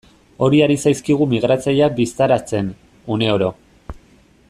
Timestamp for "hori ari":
0.45-0.77